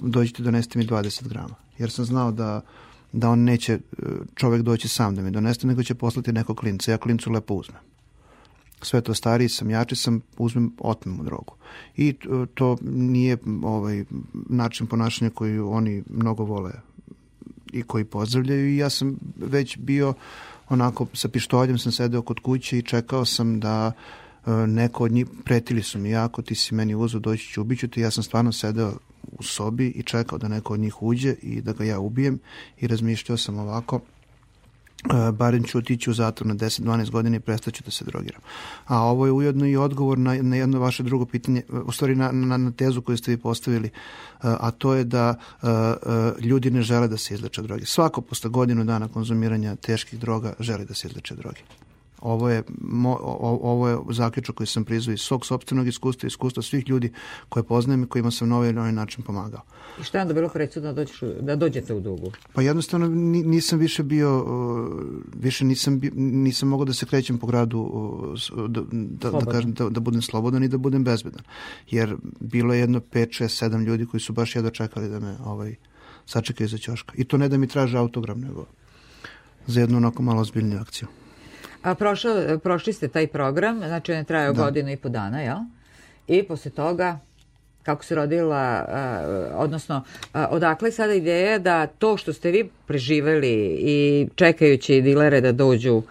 dođite 0.03 0.43
donesite 0.43 0.79
mi 0.79 0.87
20 0.87 1.29
grama 1.29 1.55
jer 1.79 1.91
sam 1.91 2.05
znao 2.05 2.33
da 2.33 2.61
da 3.15 3.31
on 3.31 3.45
neće 3.45 3.73
e, 3.73 3.79
čovek 4.35 4.63
doći 4.63 4.89
sam 4.89 5.15
da 5.15 5.23
mi 5.23 5.31
doneste, 5.31 5.67
nego 5.67 5.83
će 5.83 5.95
poslati 5.95 6.33
nekog 6.33 6.57
klinca. 6.57 6.91
Ja 6.91 6.99
klincu 6.99 7.31
lepo 7.31 7.55
uzmem. 7.55 7.81
Sve 8.83 9.01
to 9.01 9.15
stariji 9.15 9.49
sam, 9.49 9.71
jači 9.71 9.97
sam, 9.97 10.21
uzmem, 10.39 10.73
otmem 10.79 11.21
u 11.21 11.25
drogu. 11.25 11.55
I 11.97 12.09
e, 12.09 12.15
to 12.55 12.77
nije 12.83 13.37
ovaj 13.63 14.05
način 14.33 14.87
ponašanja 14.87 15.31
koji 15.31 15.59
oni 15.59 16.03
mnogo 16.11 16.45
vole 16.45 16.73
i 17.73 17.83
koji 17.83 18.05
pozdravljaju 18.05 18.69
i 18.69 18.77
ja 18.77 18.91
sam 18.91 19.17
već 19.37 19.79
bio 19.79 20.15
onako 20.69 21.07
sa 21.13 21.29
pištoljem 21.29 21.79
sam 21.79 21.93
sedeo 21.93 22.23
kod 22.23 22.41
kuće 22.41 22.79
i 22.79 22.83
čekao 22.83 23.25
sam 23.25 23.61
da 23.61 23.93
e, 24.47 24.51
neko 24.51 25.05
od 25.05 25.13
njih 25.13 25.27
pretili 25.45 25.83
su 25.83 25.99
mi 25.99 26.11
jako, 26.11 26.43
ti 26.43 26.55
si 26.55 26.75
meni 26.75 26.95
uzo, 26.95 27.19
doći 27.19 27.49
ću, 27.49 27.61
ubiću 27.61 27.89
te. 27.89 28.01
Ja 28.01 28.11
sam 28.11 28.23
stvarno 28.23 28.53
sedeo 28.53 28.93
u 29.33 29.43
sobi 29.43 29.87
i 29.87 30.03
čekao 30.03 30.39
da 30.39 30.49
neko 30.49 30.75
od 30.75 30.81
njih 30.81 31.03
uđe 31.03 31.35
i 31.43 31.61
da 31.61 31.73
ga 31.73 31.85
ja 31.85 31.99
ubijem 31.99 32.39
i 32.79 32.87
razmišljao 32.87 33.39
sam 33.39 33.59
ovako 33.59 34.01
Uh, 35.05 35.35
barem 35.35 35.63
ću 35.65 35.79
otići 35.79 36.11
u 36.11 36.15
zatvor 36.15 36.47
na 36.47 36.55
10-12 36.55 37.11
godina 37.11 37.37
i 37.37 37.41
prestaću 37.41 37.83
da 37.85 37.91
se 37.91 38.05
drogiram. 38.05 38.41
A 38.87 39.03
ovo 39.03 39.27
je 39.27 39.33
ujedno 39.33 39.67
i 39.67 39.77
odgovor 39.77 40.19
na, 40.19 40.35
na 40.43 40.57
jedno 40.57 40.79
vaše 40.79 41.03
drugo 41.03 41.27
pitanje, 41.27 41.63
u 41.87 41.93
stvari 41.93 42.15
na, 42.15 42.33
na, 42.33 42.57
na 42.57 42.71
tezu 42.71 43.03
koju 43.03 43.17
ste 43.17 43.31
vi 43.31 43.37
postavili, 43.37 43.91
uh, 43.91 44.41
a 44.43 44.71
to 44.71 44.95
je 44.95 45.05
da 45.05 45.35
uh, 45.63 45.69
uh, 45.69 46.45
ljudi 46.45 46.71
ne 46.71 46.83
žele 46.83 47.09
da 47.09 47.17
se 47.17 47.35
izleče 47.35 47.63
droge. 47.63 47.85
Svako 47.85 48.21
posle 48.21 48.51
godinu 48.51 48.85
dana 48.85 49.09
konzumiranja 49.09 49.77
teških 49.77 50.19
droga 50.19 50.53
želi 50.61 50.85
da 50.85 50.95
se 50.95 51.09
izleče 51.09 51.35
droge. 51.35 51.61
Ovo 52.25 52.49
je, 52.49 52.63
mo, 52.81 53.19
ovo 53.63 53.89
je 53.89 53.99
zaključak 54.11 54.55
koji 54.55 54.67
sam 54.67 54.85
prizvao 54.85 55.15
iz 55.15 55.21
svog 55.21 55.47
sobstvenog 55.47 55.89
iskustva, 55.89 56.27
iskustva 56.27 56.63
svih 56.63 56.89
ljudi 56.89 57.13
koje 57.49 57.63
poznajem 57.63 58.03
i 58.03 58.07
kojima 58.07 58.31
sam 58.31 58.49
na 58.49 58.57
ovaj, 58.57 58.71
ovaj 58.79 58.93
način 58.93 59.25
pomagao. 59.25 59.61
I 60.01 60.05
šta 60.05 60.19
je 60.19 60.23
onda 60.23 60.35
bilo 60.35 60.49
predsudno 60.49 60.93
da, 60.93 60.95
dođeš, 60.95 61.21
da 61.41 61.57
dođete 61.57 61.95
u 61.95 62.01
dugu? 62.01 62.33
Pa 62.53 62.63
jednostavno 62.63 63.09
nisam 63.09 63.79
više 63.79 64.03
bio, 64.03 64.47
više 65.37 65.65
nisam, 65.65 66.01
nisam 66.15 66.69
mogao 66.69 66.85
da 66.85 66.93
se 66.93 67.07
krećem 67.07 67.39
po 67.39 67.47
gradu, 67.47 67.91
da, 68.69 68.83
da, 68.91 69.31
da, 69.31 69.53
kažem, 69.53 69.73
da, 69.73 69.89
da 69.89 70.01
budem 70.01 70.23
slobodan 70.23 70.65
i 70.65 70.69
da 70.69 70.79
budem 70.79 71.05
bezbedan. 71.05 71.45
Jer 71.91 72.17
bilo 72.41 72.75
je 72.75 72.81
jedno 72.81 73.01
5, 73.01 73.45
6, 73.45 73.69
7 73.69 73.85
ljudi 73.85 74.07
koji 74.07 74.21
su 74.21 74.33
baš 74.33 74.57
jedno 74.57 74.71
čekali 74.71 75.09
da 75.09 75.21
me 75.21 75.37
ovaj, 75.45 75.75
sačekaju 76.27 76.69
za 76.69 76.79
ćoška. 76.79 77.13
I 77.17 77.25
to 77.25 77.37
ne 77.39 77.49
da 77.49 77.59
mi 77.59 77.69
traže 77.69 77.99
autogram, 77.99 78.41
nego 78.41 78.67
za 79.67 79.81
jednu 79.81 79.97
onako 79.97 80.23
malo 80.23 80.41
ozbiljniju 80.41 80.81
akciju. 80.81 81.09
A 81.85 81.95
prošao, 81.95 82.59
prošli 82.59 82.93
ste 82.93 83.09
taj 83.09 83.27
program, 83.27 83.79
znači 83.79 84.13
on 84.13 84.19
je 84.19 84.25
trajao 84.25 84.53
da. 84.53 84.63
godinu 84.63 84.91
i 84.91 84.97
po 84.97 85.09
dana, 85.09 85.41
jel? 85.41 85.59
I 86.29 86.43
posle 86.43 86.71
toga 86.71 87.19
kako 87.83 88.05
se 88.05 88.15
rodila, 88.15 88.85
uh, 88.89 89.61
odnosno 89.61 89.97
uh, 89.97 90.41
odakle 90.51 90.91
sada 90.91 91.13
ideja 91.15 91.59
da 91.59 91.87
to 91.87 92.17
što 92.17 92.33
ste 92.33 92.51
vi 92.51 92.71
preživeli 92.87 93.77
i 93.79 94.29
čekajući 94.35 95.01
dilere 95.01 95.41
da 95.41 95.53
dođu 95.53 95.95
uh, 95.95 96.05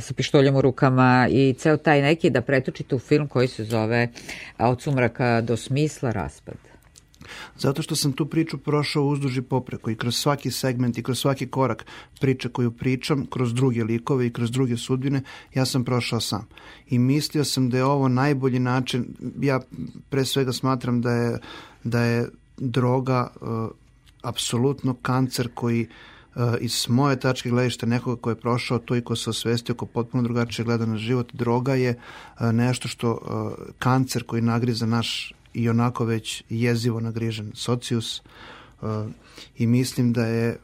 sa 0.00 0.14
pištoljem 0.14 0.56
u 0.56 0.60
rukama 0.60 1.28
i 1.30 1.54
ceo 1.58 1.76
taj 1.76 2.02
neki 2.02 2.30
da 2.30 2.40
pretočite 2.40 2.94
u 2.94 2.98
film 2.98 3.28
koji 3.28 3.48
se 3.48 3.64
zove 3.64 4.08
Od 4.58 4.82
sumraka 4.82 5.40
do 5.40 5.56
smisla 5.56 6.12
raspad. 6.12 6.71
Zato 7.58 7.82
što 7.82 7.96
sam 7.96 8.12
tu 8.12 8.26
priču 8.26 8.58
prošao 8.58 9.04
uzduž 9.04 9.38
i 9.38 9.42
popreko 9.42 9.90
i 9.90 9.96
kroz 9.96 10.16
svaki 10.16 10.50
segment 10.50 10.98
i 10.98 11.02
kroz 11.02 11.18
svaki 11.18 11.46
korak 11.46 11.86
priče 12.20 12.48
koju 12.48 12.70
pričam, 12.70 13.26
kroz 13.26 13.54
druge 13.54 13.84
likove 13.84 14.26
i 14.26 14.32
kroz 14.32 14.50
druge 14.50 14.76
sudbine, 14.76 15.22
ja 15.54 15.66
sam 15.66 15.84
prošao 15.84 16.20
sam. 16.20 16.48
I 16.88 16.98
mislio 16.98 17.44
sam 17.44 17.70
da 17.70 17.76
je 17.76 17.84
ovo 17.84 18.08
najbolji 18.08 18.58
način, 18.58 19.06
ja 19.40 19.60
pre 20.10 20.24
svega 20.24 20.52
smatram 20.52 21.00
da 21.00 21.10
je, 21.10 21.38
da 21.84 22.00
je 22.00 22.28
droga 22.56 23.30
apsolutno 24.22 24.94
kancer 24.94 25.48
koji 25.54 25.88
iz 26.60 26.86
moje 26.88 27.20
tačke 27.20 27.50
gledišta 27.50 27.86
nekoga 27.86 28.20
ko 28.20 28.30
je 28.30 28.40
prošao 28.40 28.78
to 28.78 28.96
i 28.96 29.00
ko 29.00 29.16
se 29.16 29.30
osvestio, 29.30 29.74
ko 29.74 29.86
potpuno 29.86 30.22
drugačije 30.22 30.64
gleda 30.64 30.86
na 30.86 30.96
život, 30.96 31.32
droga 31.32 31.74
je 31.74 31.98
nešto 32.52 32.88
što 32.88 33.18
kancer 33.78 34.24
koji 34.24 34.42
nagriza 34.42 34.86
naš 34.86 35.32
i 35.54 35.68
onako 35.68 36.04
već 36.04 36.44
jezivo 36.48 37.00
nagrižen 37.00 37.52
socius 37.54 38.22
i 39.58 39.66
mislim 39.66 40.12
da 40.12 40.26
je 40.26 40.56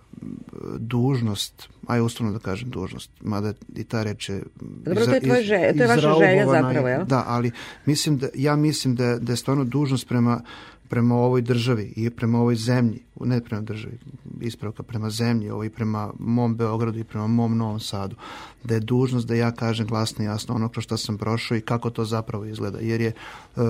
dužnost, 0.79 1.69
aj 1.87 2.01
ustavno 2.01 2.33
da 2.33 2.39
kažem 2.39 2.71
dužnost, 2.71 3.11
mada 3.21 3.53
i 3.77 3.85
ta 3.85 4.03
reč 4.03 4.29
je 4.29 4.43
Dobro, 4.61 5.05
to 5.05 5.15
je, 5.15 5.21
tvoje 5.21 5.43
želje, 5.43 5.77
to 5.77 5.83
je 5.83 5.89
vaša 5.89 6.15
želja 6.19 6.47
zapravo, 6.47 6.89
jel? 6.89 7.05
Da, 7.05 7.25
ali 7.27 7.51
mislim 7.87 8.19
da, 8.19 8.29
ja 8.35 8.57
mislim 8.57 8.97
da, 8.97 9.19
da 9.19 9.33
je 9.33 9.37
stvarno 9.37 9.65
dužnost 9.65 10.09
prema 10.09 10.41
prema 10.89 11.15
ovoj 11.15 11.43
državi 11.43 11.93
i 11.97 12.11
prema 12.11 12.41
ovoj 12.41 12.57
zemlji, 12.57 13.01
ne 13.21 13.41
prema 13.45 13.63
državi, 13.63 13.99
ispravka 14.41 14.83
prema 14.83 15.11
zemlji, 15.11 15.51
ovo 15.51 15.65
i 15.65 15.71
prema 15.71 16.11
mom 16.19 16.57
Beogradu 16.57 16.99
i 16.99 17.05
prema 17.05 17.27
mom 17.27 17.57
Novom 17.57 17.81
Sadu, 17.81 18.17
da 18.65 18.75
je 18.75 18.81
dužnost 18.81 19.27
da 19.27 19.35
ja 19.35 19.51
kažem 19.51 19.87
glasno 19.87 20.25
i 20.25 20.27
jasno 20.27 20.55
ono 20.55 20.69
kroz 20.69 20.85
što 20.85 20.97
sam 20.97 21.19
prošao 21.19 21.57
i 21.57 21.61
kako 21.61 21.91
to 21.91 22.05
zapravo 22.05 22.45
izgleda, 22.45 22.79
jer 22.79 23.01
je 23.01 23.13
uh, 23.57 23.63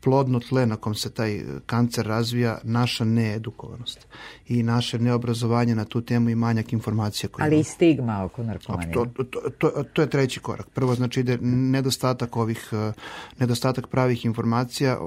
plodno 0.00 0.40
tle 0.40 0.66
na 0.66 0.76
kom 0.76 0.94
se 0.94 1.10
taj 1.10 1.42
kancer 1.66 2.06
razvija 2.06 2.58
naša 2.62 3.04
needukovanost 3.04 4.06
i 4.48 4.62
naše 4.62 4.98
neobrazovanje 4.98 5.74
na 5.74 5.84
tu 5.84 6.00
temu 6.00 6.30
i 6.30 6.34
manjak 6.34 6.72
informacija. 6.72 7.30
Koje 7.30 7.44
Ali 7.44 7.60
i 7.60 7.64
stigma 7.64 8.24
oko 8.24 8.42
narkomanije. 8.42 8.92
To, 8.92 9.06
to, 9.30 9.40
to, 9.58 9.70
to 9.92 10.02
je 10.02 10.10
treći 10.10 10.40
korak. 10.40 10.68
Prvo 10.68 10.94
znači 10.94 11.20
ide 11.20 11.38
nedostatak 11.42 12.36
ovih, 12.36 12.68
uh, 12.72 12.94
nedostatak 13.38 13.86
pravih 13.86 14.24
informacija, 14.24 14.98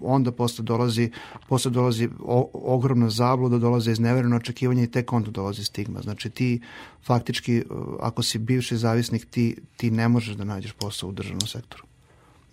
onda 0.00 0.32
posle 0.32 0.49
dolazi, 0.58 1.10
posle 1.48 1.70
dolazi 1.70 2.08
o, 2.20 2.50
ogromna 2.54 3.10
zabluda, 3.10 3.58
dolaze 3.58 3.92
iznevereno 3.92 4.36
očekivanje 4.36 4.82
i 4.84 4.90
tek 4.90 5.12
onda 5.12 5.30
dolazi 5.30 5.64
stigma. 5.64 6.00
Znači 6.00 6.30
ti 6.30 6.60
faktički, 7.06 7.62
ako 8.00 8.22
si 8.22 8.38
bivši 8.38 8.76
zavisnik, 8.76 9.26
ti, 9.30 9.56
ti 9.76 9.90
ne 9.90 10.08
možeš 10.08 10.36
da 10.36 10.44
nađeš 10.44 10.72
posao 10.72 11.08
u 11.08 11.12
državnom 11.12 11.46
sektoru. 11.46 11.82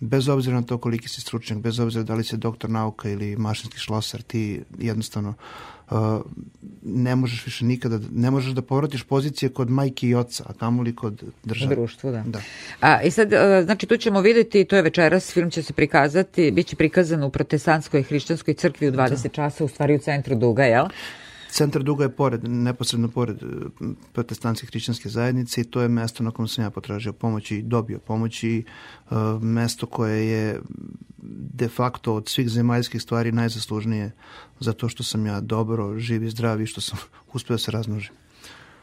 Bez 0.00 0.28
obzira 0.28 0.60
na 0.60 0.62
to 0.62 0.78
koliki 0.78 1.08
si 1.08 1.20
stručnjak, 1.20 1.58
bez 1.58 1.80
obzira 1.80 2.04
da 2.04 2.14
li 2.14 2.24
si 2.24 2.36
doktor 2.36 2.70
nauka 2.70 3.10
ili 3.10 3.36
mašinski 3.36 3.78
šlosar, 3.78 4.22
ti 4.22 4.60
jednostavno 4.78 5.34
uh, 5.90 5.96
ne 6.82 7.16
možeš 7.16 7.44
više 7.46 7.64
nikada, 7.64 7.98
ne 8.12 8.30
možeš 8.30 8.52
da 8.52 8.62
povratiš 8.62 9.02
pozicije 9.02 9.48
kod 9.48 9.70
majke 9.70 10.08
i 10.08 10.14
oca, 10.14 10.44
a 10.46 10.52
kamoli 10.52 10.94
kod 10.96 11.22
države. 11.44 11.74
Društvu, 11.74 12.12
da. 12.12 12.24
da. 12.26 12.40
A, 12.80 13.02
I 13.02 13.10
sad, 13.10 13.32
uh, 13.32 13.38
znači 13.64 13.86
tu 13.86 13.96
ćemo 13.96 14.20
videti, 14.20 14.64
to 14.64 14.76
je 14.76 14.82
večeras, 14.82 15.32
film 15.32 15.50
će 15.50 15.62
se 15.62 15.72
prikazati, 15.72 16.50
bit 16.50 16.66
će 16.66 16.76
prikazan 16.76 17.22
u 17.22 17.30
protestantskoj 17.30 18.02
hrišćanskoj 18.02 18.54
crkvi 18.54 18.88
u 18.88 18.92
20 18.92 19.22
da. 19.22 19.28
časa, 19.28 19.64
u 19.64 19.68
stvari 19.68 19.94
u 19.94 19.98
centru 19.98 20.34
Duga, 20.34 20.64
jel? 20.64 20.86
Centar 21.50 21.82
Duga 21.82 22.04
je 22.04 22.10
pored, 22.10 22.48
neposredno 22.48 23.08
pored 23.08 23.42
e, 23.42 23.46
protestantske 24.12 24.66
hrišćanske 24.66 25.08
zajednice 25.08 25.60
i 25.60 25.64
to 25.64 25.80
je 25.80 25.88
mesto 25.88 26.22
na 26.22 26.30
kom 26.30 26.48
sam 26.48 26.64
ja 26.64 26.70
potražio 26.70 27.12
pomoć 27.12 27.50
i 27.50 27.62
dobio 27.62 27.98
pomoć 27.98 28.42
i 28.42 28.64
uh, 29.10 29.16
mesto 29.42 29.86
koje 29.86 30.28
je 30.28 30.60
de 31.52 31.68
facto 31.68 32.14
od 32.14 32.28
svih 32.28 32.48
zemaljskih 32.48 33.02
stvari 33.02 33.32
najzaslužnije 33.32 34.10
za 34.60 34.72
to 34.72 34.88
što 34.88 35.02
sam 35.02 35.26
ja 35.26 35.40
dobro, 35.40 35.98
živ 35.98 36.24
i 36.24 36.30
zdrav 36.30 36.60
i 36.60 36.66
što 36.66 36.80
sam 36.80 36.98
uspeo 37.34 37.54
da 37.54 37.58
se 37.58 37.70
razmnožim. 37.70 38.14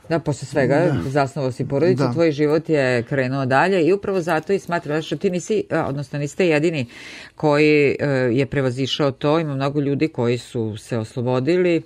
Da, 0.10 0.20
posle 0.20 0.48
svega 0.48 0.76
da. 0.76 1.10
zasnovao 1.10 1.52
si 1.52 1.68
porodicu, 1.68 2.04
da. 2.04 2.14
tvoj 2.14 2.32
život 2.32 2.70
je 2.70 3.04
krenuo 3.04 3.46
dalje 3.46 3.86
i 3.88 3.94
upravo 3.94 4.22
zato 4.22 4.54
i 4.54 4.60
smatram 4.60 5.02
što 5.02 5.16
ti 5.16 5.30
nisi, 5.30 5.64
odnosno 5.72 6.20
niste 6.20 6.48
jedini 6.48 6.86
koji 7.36 7.96
e, 8.00 8.08
je 8.32 8.46
prevazišao 8.46 9.12
to, 9.12 9.40
ima 9.40 9.56
mnogo 9.56 9.80
ljudi 9.80 10.08
koji 10.08 10.38
su 10.38 10.78
se 10.78 10.98
oslobodili, 10.98 11.82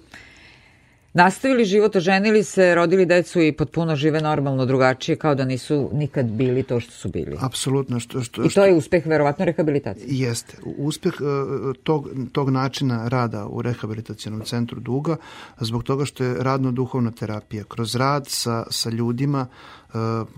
nastavili 1.14 1.66
život, 1.66 1.96
oženili 1.96 2.44
se, 2.44 2.76
rodili 2.76 3.06
decu 3.06 3.42
i 3.42 3.52
potpuno 3.52 3.96
žive 3.96 4.22
normalno 4.22 4.66
drugačije 4.66 5.16
kao 5.16 5.36
da 5.36 5.46
nisu 5.46 5.90
nikad 5.94 6.26
bili 6.26 6.64
to 6.64 6.80
što 6.80 6.92
su 6.92 7.10
bili. 7.10 7.38
Apsolutno. 7.40 8.00
Što, 8.00 8.22
što, 8.22 8.44
I 8.44 8.50
to 8.50 8.66
je 8.66 8.74
uspeh 8.74 9.06
verovatno 9.06 9.46
rehabilitacije. 9.46 10.06
Jeste. 10.08 10.58
Uspeh 10.78 11.14
uh, 11.22 11.76
tog, 11.84 12.10
tog 12.32 12.50
načina 12.50 13.08
rada 13.08 13.48
u 13.48 13.62
rehabilitacijenom 13.62 14.42
centru 14.42 14.80
Duga 14.80 15.16
zbog 15.60 15.84
toga 15.84 16.06
što 16.06 16.24
je 16.24 16.36
radno-duhovna 16.40 17.12
terapija. 17.12 17.64
Kroz 17.64 17.96
rad 17.96 18.28
sa, 18.28 18.64
sa 18.70 18.90
ljudima 18.90 19.48
uh, 19.50 19.89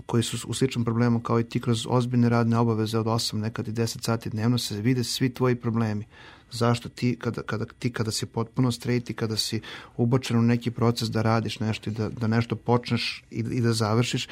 koji 0.06 0.22
su 0.22 0.48
u 0.48 0.54
sličnom 0.54 0.84
problemu 0.84 1.20
kao 1.20 1.40
i 1.40 1.44
ti 1.44 1.60
kroz 1.60 1.86
ozbiljne 1.88 2.28
radne 2.28 2.58
obaveze 2.58 2.98
od 2.98 3.06
8, 3.06 3.34
nekad 3.34 3.68
i 3.68 3.72
10 3.72 4.04
sati 4.04 4.30
dnevno 4.30 4.58
se 4.58 4.80
vide 4.80 5.04
svi 5.04 5.34
tvoji 5.34 5.54
problemi. 5.56 6.04
Zašto 6.50 6.88
ti 6.88 7.16
kada, 7.20 7.42
kada, 7.42 7.64
ti 7.78 7.92
kada 7.92 8.10
si 8.10 8.26
potpuno 8.26 8.72
straight 8.72 9.10
i 9.10 9.14
kada 9.14 9.36
si 9.36 9.60
ubačen 9.96 10.38
u 10.38 10.42
neki 10.42 10.70
proces 10.70 11.10
da 11.10 11.22
radiš 11.22 11.60
nešto 11.60 11.90
i 11.90 11.92
da, 11.92 12.08
da 12.08 12.26
nešto 12.26 12.56
počneš 12.56 13.24
i, 13.30 13.38
i 13.38 13.60
da 13.60 13.72
završiš, 13.72 14.28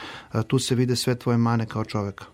tu 0.46 0.58
se 0.58 0.74
vide 0.74 0.96
sve 0.96 1.14
tvoje 1.14 1.38
mane 1.38 1.66
kao 1.66 1.84
čoveka 1.84 2.24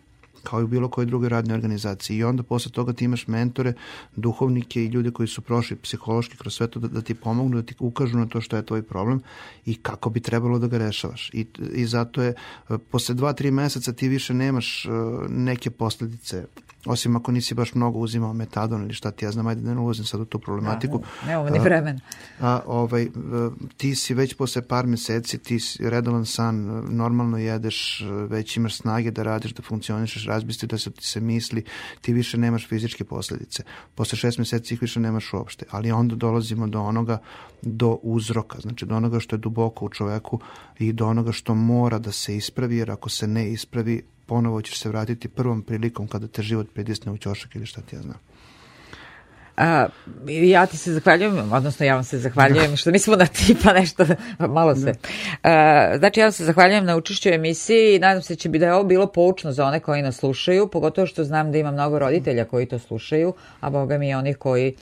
kao 0.46 0.60
i 0.60 0.64
u 0.64 0.66
bilo 0.66 0.88
kojoj 0.88 1.06
drugoj 1.06 1.28
radnoj 1.28 1.54
organizaciji. 1.54 2.16
I 2.16 2.24
onda 2.24 2.42
posle 2.42 2.72
toga 2.72 2.92
ti 2.92 3.04
imaš 3.04 3.26
mentore, 3.26 3.72
duhovnike 4.16 4.84
i 4.84 4.86
ljude 4.86 5.10
koji 5.10 5.28
su 5.28 5.42
prošli 5.42 5.76
psihološki 5.76 6.36
kroz 6.36 6.54
sve 6.54 6.66
to 6.70 6.80
da, 6.80 6.88
da 6.88 7.02
ti 7.02 7.14
pomognu, 7.14 7.56
da 7.56 7.62
ti 7.62 7.74
ukažu 7.78 8.18
na 8.18 8.26
to 8.26 8.40
što 8.40 8.56
je 8.56 8.66
tvoj 8.66 8.82
problem 8.82 9.22
i 9.66 9.74
kako 9.74 10.10
bi 10.10 10.20
trebalo 10.20 10.58
da 10.58 10.66
ga 10.66 10.78
rešavaš. 10.78 11.30
I, 11.32 11.46
i 11.74 11.86
zato 11.86 12.22
je, 12.22 12.34
posle 12.90 13.14
dva, 13.14 13.32
tri 13.32 13.50
meseca 13.50 13.92
ti 13.92 14.08
više 14.08 14.34
nemaš 14.34 14.86
neke 15.28 15.70
posledice 15.70 16.44
osim 16.86 17.16
ako 17.16 17.32
nisi 17.32 17.54
baš 17.54 17.74
mnogo 17.74 17.98
uzimao 17.98 18.32
metadon 18.32 18.82
ili 18.82 18.94
šta 18.94 19.10
ti 19.10 19.24
ja 19.24 19.30
znam, 19.30 19.46
ajde 19.46 19.60
da 19.60 19.74
ne 19.74 19.80
ulazim 19.80 20.04
sad 20.04 20.20
u 20.20 20.24
tu 20.24 20.38
problematiku. 20.38 20.98
Da, 20.98 21.26
nemamo 21.26 21.50
ni 21.50 21.58
vremena. 21.58 22.00
A, 22.40 22.48
a, 22.48 22.60
ovaj, 22.66 23.08
ti 23.76 23.94
si 23.94 24.14
već 24.14 24.34
posle 24.34 24.62
par 24.62 24.86
meseci, 24.86 25.38
ti 25.38 25.60
si 25.60 25.90
redovan 25.90 26.26
san, 26.26 26.56
normalno 26.96 27.38
jedeš, 27.38 28.04
već 28.28 28.56
imaš 28.56 28.76
snage 28.76 29.10
da 29.10 29.22
radiš, 29.22 29.52
da 29.52 29.62
funkcionišeš, 29.62 30.26
razbisti 30.26 30.66
da 30.66 30.78
se 30.78 30.90
ti 30.90 31.06
se 31.06 31.20
misli, 31.20 31.64
ti 32.00 32.12
više 32.12 32.38
nemaš 32.38 32.68
fizičke 32.68 33.04
posledice. 33.04 33.62
Posle 33.94 34.18
šest 34.18 34.38
meseci 34.38 34.74
ih 34.74 34.82
više 34.82 35.00
nemaš 35.00 35.32
uopšte, 35.32 35.66
ali 35.70 35.92
onda 35.92 36.14
dolazimo 36.14 36.66
do 36.66 36.80
onoga, 36.80 37.18
do 37.62 37.98
uzroka, 38.02 38.60
znači 38.60 38.86
do 38.86 38.96
onoga 38.96 39.20
što 39.20 39.36
je 39.36 39.40
duboko 39.40 39.84
u 39.84 39.88
čoveku 39.88 40.40
i 40.78 40.92
do 40.92 41.06
onoga 41.06 41.32
što 41.32 41.54
mora 41.54 41.98
da 41.98 42.12
se 42.12 42.36
ispravi, 42.36 42.76
jer 42.76 42.90
ako 42.90 43.08
se 43.08 43.26
ne 43.26 43.52
ispravi, 43.52 44.02
ponovo 44.26 44.62
ćeš 44.62 44.78
se 44.78 44.88
vratiti 44.88 45.28
prvom 45.28 45.62
prilikom 45.62 46.08
kada 46.08 46.28
te 46.28 46.42
život 46.42 46.66
pridisne 46.74 47.12
u 47.12 47.18
ćošak 47.18 47.54
ili 47.54 47.66
šta 47.66 47.80
ti 47.80 47.96
ja 47.96 48.02
znam. 48.02 48.18
A, 49.56 49.86
ja 50.28 50.66
ti 50.66 50.76
se 50.76 50.92
zahvaljujem, 50.92 51.52
odnosno 51.52 51.86
ja 51.86 51.94
vam 51.94 52.04
se 52.04 52.18
zahvaljujem 52.18 52.76
što 52.76 52.90
nismo 52.90 53.16
na 53.16 53.26
tipa 53.26 53.72
nešto, 53.72 54.04
malo 54.38 54.76
se. 54.76 54.92
A, 55.42 55.92
znači 55.98 56.20
ja 56.20 56.26
vam 56.26 56.32
se 56.32 56.44
zahvaljujem 56.44 56.84
na 56.84 56.96
učešću 56.96 57.28
emisiji 57.28 57.96
i 57.96 57.98
nadam 57.98 58.22
se 58.22 58.34
da 58.34 58.38
će 58.38 58.48
bi 58.48 58.58
da 58.58 58.66
je 58.66 58.74
ovo 58.74 58.84
bilo 58.84 59.06
poučno 59.06 59.52
za 59.52 59.64
one 59.64 59.80
koji 59.80 60.02
nas 60.02 60.16
slušaju, 60.16 60.68
pogotovo 60.68 61.06
što 61.06 61.24
znam 61.24 61.52
da 61.52 61.58
ima 61.58 61.70
mnogo 61.70 61.98
roditelja 61.98 62.44
koji 62.44 62.66
to 62.66 62.78
slušaju, 62.78 63.34
a 63.60 63.70
boga 63.70 63.98
mi 63.98 64.10
i 64.10 64.14
onih 64.14 64.36
koji 64.36 64.74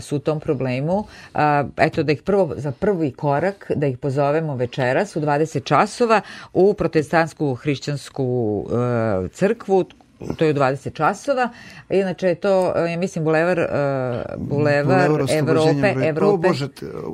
su 0.00 0.16
u 0.16 0.18
tom 0.18 0.40
problemu. 0.40 1.04
A, 1.34 1.64
eto 1.76 2.02
da 2.02 2.12
ih 2.12 2.22
prvo, 2.22 2.54
za 2.56 2.72
prvi 2.72 3.12
korak 3.12 3.70
da 3.76 3.86
ih 3.86 3.98
pozovemo 3.98 4.56
večeras 4.56 5.16
u 5.16 5.20
20 5.20 5.64
časova 5.64 6.20
u 6.52 6.74
protestantsku 6.74 7.54
hrišćansku 7.54 8.24
uh, 8.66 9.30
crkvu 9.30 9.84
to 10.36 10.44
je 10.44 10.50
u 10.50 10.54
20 10.54 10.92
časova. 10.92 11.48
Inače 11.90 12.26
je 12.28 12.34
to, 12.34 12.74
ja 12.76 12.96
mislim, 12.98 13.24
bulevar, 13.24 13.58
uh, 13.58 13.66
bulevar, 14.48 15.08
bulevar 15.08 15.36
Evrope, 15.38 15.94
Evrope, 16.08 16.48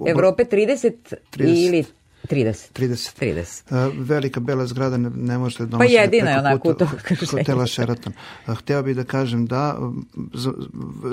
Evrope 0.07 0.45
30, 0.45 0.93
30. 1.33 1.67
ili 1.67 1.85
30. 2.27 2.73
30. 2.73 3.21
30. 3.21 3.89
Uh, 3.89 3.95
velika 3.99 4.41
bela 4.41 4.67
zgrada 4.67 4.97
ne, 4.97 5.11
ne 5.11 5.39
možete 5.39 5.67
da 5.67 5.79
Pa 5.79 5.85
jedina 5.85 6.31
je 6.31 6.39
onako 6.39 6.75
to 6.75 6.87
hotela 7.31 7.67
Sheraton. 7.67 8.13
Uh, 8.47 8.55
hteo 8.55 8.83
bih 8.83 8.97
da 8.97 9.05
kažem 9.05 9.47
da 9.47 9.79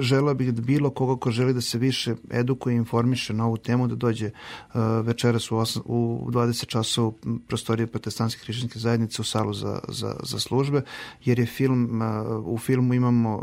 želeo 0.02 0.34
bih 0.34 0.54
da 0.54 0.62
bilo 0.62 0.90
koga 0.90 1.20
ko 1.20 1.32
želi 1.32 1.54
da 1.54 1.62
se 1.62 1.78
više 1.78 2.16
edukuje 2.32 2.74
i 2.74 2.78
informiše 2.78 3.34
na 3.34 3.46
ovu 3.46 3.58
temu 3.58 3.88
da 3.88 3.96
dođe 3.96 4.30
uh, 4.30 4.82
večeras 5.04 5.52
u, 5.52 5.56
8, 5.56 5.82
u 5.86 6.28
20 6.32 6.66
časova 6.66 7.08
u 7.08 7.14
prostorije 7.48 7.88
protestantske 7.88 8.42
hrišćanske 8.44 8.80
zajednice 8.80 9.22
u 9.22 9.26
salu 9.26 9.54
za, 9.54 9.80
za, 9.88 10.16
za 10.24 10.40
službe, 10.40 10.82
jer 11.26 11.40
je 11.40 11.46
film, 11.46 12.02
uh, 12.02 12.46
u 12.46 12.58
filmu 12.58 12.94
imamo 12.94 13.42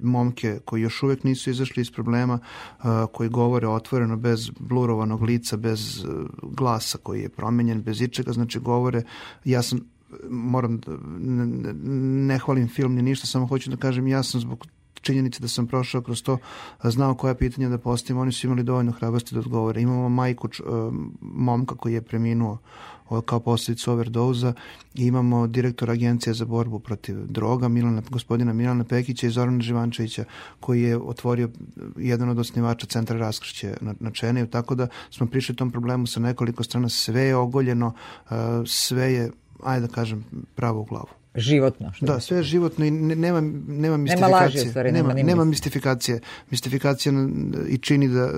momke 0.00 0.58
koji 0.64 0.82
još 0.82 1.02
uvek 1.02 1.24
nisu 1.24 1.50
izašli 1.50 1.80
iz 1.80 1.90
problema, 1.90 2.38
uh, 2.78 2.84
koji 3.12 3.28
govore 3.28 3.68
otvoreno 3.68 4.16
bez 4.16 4.50
blurovanog 4.60 5.22
lica, 5.22 5.56
bez 5.56 6.04
uh, 6.04 6.26
glasa 6.42 6.98
koji 7.08 7.22
je 7.22 7.28
promenjen 7.28 7.82
bez 7.82 8.00
ičega, 8.04 8.32
znači 8.32 8.60
govore, 8.60 9.02
ja 9.44 9.62
sam 9.62 9.80
moram 10.28 10.78
da 10.78 10.96
ne, 11.18 11.72
ne 12.26 12.38
hvalim 12.38 12.68
film 12.68 12.94
ni 12.94 13.02
ništa, 13.02 13.26
samo 13.26 13.46
hoću 13.46 13.70
da 13.70 13.76
kažem 13.76 14.06
ja 14.06 14.22
sam 14.22 14.40
zbog 14.40 14.66
činjenice 15.00 15.40
da 15.40 15.48
sam 15.48 15.66
prošao 15.66 16.02
kroz 16.02 16.22
to, 16.22 16.38
znao 16.84 17.14
koja 17.14 17.34
pitanja 17.34 17.68
da 17.68 17.78
postavim, 17.78 18.20
oni 18.20 18.32
su 18.32 18.46
imali 18.46 18.62
dovoljno 18.62 18.92
hrabrosti 18.92 19.34
da 19.34 19.40
odgovore. 19.40 19.82
Imamo 19.82 20.08
majku 20.08 20.48
č, 20.48 20.62
momka 21.20 21.74
koji 21.74 21.94
je 21.94 22.02
preminuo 22.02 22.58
kao 23.24 23.40
posljedicu 23.40 23.92
overdoza 23.92 24.52
i 24.94 25.06
imamo 25.06 25.46
direktora 25.46 25.92
agencije 25.92 26.34
za 26.34 26.44
borbu 26.44 26.78
protiv 26.78 27.26
droga 27.26 27.68
Milana, 27.68 28.02
gospodina 28.10 28.52
Milana 28.52 28.84
Pekića 28.84 29.26
i 29.26 29.30
Zorana 29.30 29.60
Živančevića 29.60 30.24
koji 30.60 30.82
je 30.82 30.98
otvorio 30.98 31.48
jedan 31.96 32.28
od 32.28 32.38
osnivača 32.38 32.86
centra 32.86 33.18
raskršće 33.18 33.74
na, 33.80 33.94
na 34.00 34.10
Čeneju, 34.10 34.46
tako 34.46 34.74
da 34.74 34.88
smo 35.10 35.26
prišli 35.26 35.56
tom 35.56 35.70
problemu 35.70 36.06
sa 36.06 36.20
nekoliko 36.20 36.62
strana, 36.62 36.88
sve 36.88 37.22
je 37.22 37.36
ogoljeno, 37.36 37.92
sve 38.66 39.12
je, 39.12 39.30
ajde 39.62 39.86
da 39.86 39.92
kažem, 39.92 40.24
pravo 40.54 40.80
u 40.80 40.84
glavu 40.84 41.17
životno. 41.34 41.92
Što 41.92 42.06
da, 42.06 42.20
sve 42.20 42.36
je 42.36 42.42
životno 42.42 42.84
i 42.84 42.90
nema, 42.90 43.40
nema 43.68 43.96
mistifikacije. 43.96 44.30
Nema 44.30 44.44
laži, 44.44 44.58
stvari, 44.58 44.92
nema, 44.92 45.14
nema, 45.14 45.26
nema 45.26 45.44
mistifikacije. 45.44 46.20
Mistifikacija 46.50 47.12
i 47.68 47.78
čini 47.78 48.08
da, 48.08 48.30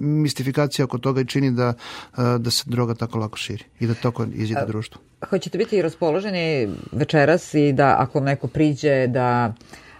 mistifikacija 0.00 0.84
oko 0.84 0.98
toga 0.98 1.20
i 1.20 1.26
čini 1.26 1.50
da, 1.50 1.74
da 2.38 2.50
se 2.50 2.64
droga 2.66 2.94
tako 2.94 3.18
lako 3.18 3.36
širi 3.36 3.64
i 3.80 3.86
da 3.86 3.94
toko 3.94 4.26
izjede 4.34 4.66
društvo. 4.66 5.00
Hoćete 5.30 5.58
biti 5.58 5.82
raspoloženi 5.82 6.68
večeras 6.92 7.54
i 7.54 7.72
da 7.72 7.96
ako 7.98 8.20
neko 8.20 8.48
priđe 8.48 9.06
da 9.06 9.54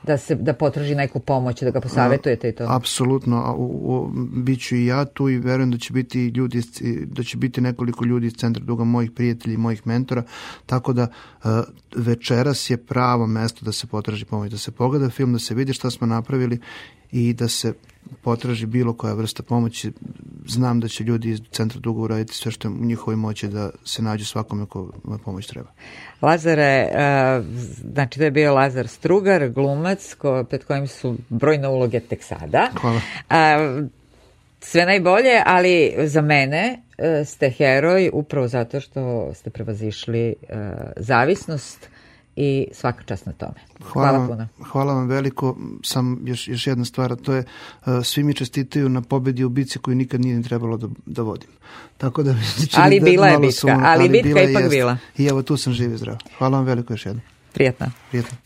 da 0.07 0.19
se 0.19 0.35
da 0.35 0.53
potraži 0.53 0.95
neku 0.95 1.21
pomoć, 1.21 1.63
da 1.63 1.71
ga 1.71 1.81
posavetujete 1.81 2.49
i 2.49 2.53
to. 2.53 2.65
Apsolutno, 2.69 3.37
a 3.37 3.55
u, 3.57 4.11
biću 4.33 4.77
i 4.77 4.87
ja 4.87 5.05
tu 5.05 5.29
i 5.29 5.39
verujem 5.39 5.71
da 5.71 5.79
će 5.79 5.93
biti 5.93 6.27
ljudi 6.29 6.63
da 7.05 7.23
će 7.23 7.37
biti 7.37 7.61
nekoliko 7.61 8.05
ljudi 8.05 8.27
iz 8.27 8.33
centra 8.33 8.65
duga 8.65 8.85
mojih 8.85 9.11
prijatelja 9.11 9.55
i 9.55 9.57
mojih 9.57 9.87
mentora, 9.87 10.23
tako 10.67 10.93
da 10.93 11.07
uh, 11.45 11.51
večeras 11.97 12.71
je 12.71 12.77
pravo 12.77 13.27
mesto 13.27 13.65
da 13.65 13.73
se 13.73 13.87
potraži 13.87 14.25
pomoć, 14.25 14.51
da 14.51 14.59
se 14.59 14.71
pogleda 14.71 15.11
film, 15.11 15.33
da 15.33 15.39
se 15.39 15.55
vidi 15.55 15.73
šta 15.73 15.91
smo 15.91 16.07
napravili 16.07 16.61
i 17.13 17.33
da 17.33 17.49
se 17.49 17.73
potraži 18.23 18.67
bilo 18.67 18.93
koja 18.93 19.15
vrsta 19.15 19.43
pomoći. 19.43 19.93
Znam 20.47 20.81
da 20.81 20.89
će 20.89 21.05
ljudi 21.05 21.31
iz 21.31 21.41
centra 21.51 21.81
dugo 21.81 22.03
uraditi 22.03 22.35
sve 22.35 22.53
što 22.53 22.69
je 22.69 22.73
u 22.73 22.85
njihovoj 22.85 23.17
moći 23.17 23.49
da 23.49 23.71
se 23.85 24.03
nađu 24.03 24.25
svakome 24.25 24.67
ko 24.67 24.93
pomoć 25.25 25.47
treba. 25.47 25.69
Lazare, 26.23 26.89
znači 27.93 28.19
to 28.19 28.25
je 28.25 28.31
bio 28.31 28.55
Lazar 28.55 28.89
Strugar, 28.89 29.49
glumac, 29.49 30.15
ko, 30.15 30.45
pred 30.45 30.65
kojim 30.65 30.87
su 30.87 31.17
brojne 31.29 31.69
uloge 31.69 32.01
tek 32.01 32.23
sada. 32.23 32.71
Hvala. 32.81 33.01
Sve 34.61 34.87
najbolje, 34.87 35.43
ali 35.47 35.95
za 36.05 36.21
mene 36.21 36.83
e, 36.99 37.25
ste 37.25 37.51
heroj 37.51 38.11
upravo 38.13 38.49
zato 38.49 38.81
što 38.81 39.31
ste 39.35 39.51
prevazišli 39.51 40.29
e, 40.29 40.35
zavisnost, 40.97 41.89
i 42.37 42.69
svaka 42.73 43.03
čast 43.03 43.27
na 43.27 43.33
tome. 43.33 43.55
Hvala, 43.93 44.09
hvala 44.09 44.27
puno. 44.27 44.49
Hvala 44.71 44.95
vam 44.95 45.09
veliko. 45.09 45.57
Sam 45.83 46.21
još, 46.25 46.49
još 46.49 46.67
jedna 46.67 46.85
stvar, 46.85 47.17
to 47.17 47.33
je 47.33 47.45
uh, 47.87 48.05
svi 48.05 48.23
mi 48.23 48.35
čestitaju 48.35 48.89
na 48.89 49.03
pobedi 49.03 49.45
u 49.45 49.49
bici 49.49 49.79
koju 49.79 49.95
nikad 49.95 50.21
nije 50.21 50.43
trebalo 50.43 50.77
da, 50.77 50.89
da 51.07 51.23
vodim. 51.23 51.49
Tako 51.97 52.23
da 52.23 52.35
ali 52.77 53.01
da 53.01 53.05
bila 53.05 53.27
je 53.27 53.39
bitka, 53.39 53.69
ali, 53.69 53.85
ali 53.85 54.09
bitka 54.09 54.43
ipak 54.43 54.63
jest. 54.63 54.75
bila. 54.75 54.99
I 55.19 55.27
evo 55.27 55.43
tu 55.43 55.57
sam 55.57 55.73
živ 55.73 55.95
i 55.95 55.97
zdrav. 55.97 56.17
Hvala 56.39 56.57
vam 56.57 56.67
veliko 56.67 56.93
još 56.93 57.07
jednom. 57.07 57.23
Prijetno. 57.53 57.87
Prijetno. 58.09 58.39